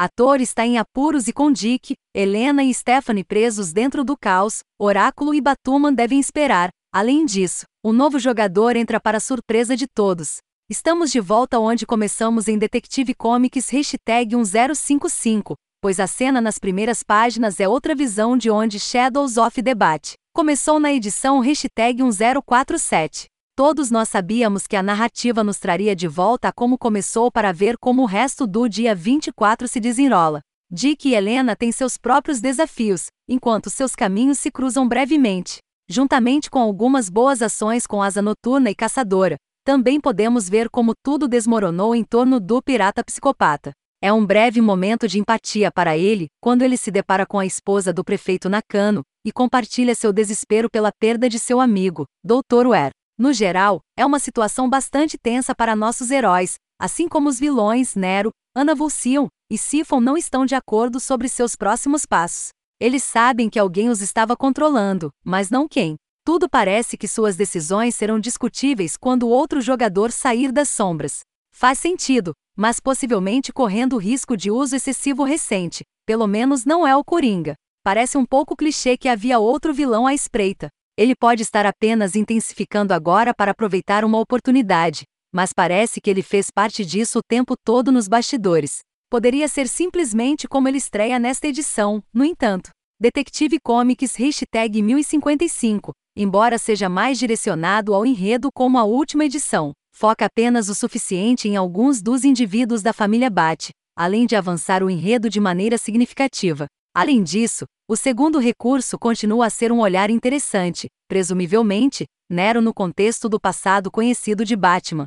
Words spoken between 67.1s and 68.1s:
decisões